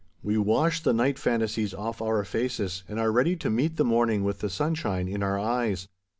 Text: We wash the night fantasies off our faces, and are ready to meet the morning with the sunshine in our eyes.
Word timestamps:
We 0.23 0.35
wash 0.35 0.81
the 0.81 0.93
night 0.93 1.19
fantasies 1.19 1.75
off 1.75 2.01
our 2.01 2.23
faces, 2.23 2.81
and 2.89 2.99
are 2.99 3.11
ready 3.11 3.35
to 3.35 3.51
meet 3.51 3.75
the 3.77 3.85
morning 3.85 4.23
with 4.23 4.39
the 4.39 4.49
sunshine 4.49 5.07
in 5.07 5.21
our 5.21 5.37
eyes. 5.37 5.89